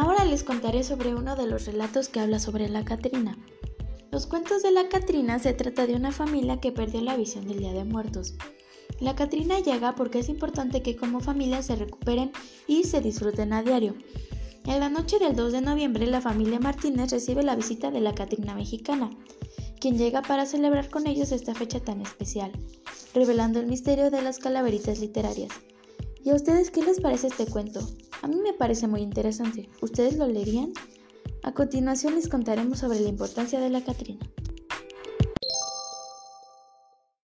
Ahora 0.00 0.24
les 0.24 0.44
contaré 0.44 0.84
sobre 0.84 1.12
uno 1.12 1.34
de 1.34 1.48
los 1.48 1.66
relatos 1.66 2.08
que 2.08 2.20
habla 2.20 2.38
sobre 2.38 2.68
la 2.68 2.84
Catrina. 2.84 3.36
Los 4.12 4.28
cuentos 4.28 4.62
de 4.62 4.70
la 4.70 4.88
Catrina 4.88 5.40
se 5.40 5.54
trata 5.54 5.88
de 5.88 5.96
una 5.96 6.12
familia 6.12 6.60
que 6.60 6.70
perdió 6.70 7.00
la 7.00 7.16
visión 7.16 7.48
del 7.48 7.58
Día 7.58 7.72
de 7.72 7.82
Muertos. 7.82 8.36
La 9.00 9.16
Catrina 9.16 9.58
llega 9.58 9.96
porque 9.96 10.20
es 10.20 10.28
importante 10.28 10.82
que 10.82 10.94
como 10.94 11.18
familia 11.18 11.62
se 11.62 11.74
recuperen 11.74 12.30
y 12.68 12.84
se 12.84 13.00
disfruten 13.00 13.52
a 13.52 13.64
diario. 13.64 13.96
En 14.66 14.78
la 14.78 14.88
noche 14.88 15.18
del 15.18 15.34
2 15.34 15.50
de 15.50 15.62
noviembre 15.62 16.06
la 16.06 16.20
familia 16.20 16.60
Martínez 16.60 17.10
recibe 17.10 17.42
la 17.42 17.56
visita 17.56 17.90
de 17.90 18.00
la 18.00 18.14
Catrina 18.14 18.54
mexicana, 18.54 19.10
quien 19.80 19.98
llega 19.98 20.22
para 20.22 20.46
celebrar 20.46 20.90
con 20.90 21.08
ellos 21.08 21.32
esta 21.32 21.56
fecha 21.56 21.80
tan 21.80 22.02
especial, 22.02 22.52
revelando 23.14 23.58
el 23.58 23.66
misterio 23.66 24.12
de 24.12 24.22
las 24.22 24.38
calaveritas 24.38 25.00
literarias. 25.00 25.50
¿Y 26.22 26.30
a 26.30 26.36
ustedes 26.36 26.70
qué 26.70 26.84
les 26.84 27.00
parece 27.00 27.26
este 27.26 27.46
cuento? 27.46 27.80
A 28.22 28.26
mí 28.26 28.36
me 28.36 28.52
parece 28.52 28.88
muy 28.88 29.00
interesante. 29.00 29.68
¿Ustedes 29.80 30.16
lo 30.16 30.26
leerían? 30.26 30.72
A 31.42 31.52
continuación 31.52 32.14
les 32.14 32.28
contaremos 32.28 32.80
sobre 32.80 33.00
la 33.00 33.08
importancia 33.08 33.60
de 33.60 33.70
la 33.70 33.84
Catrina. 33.84 34.20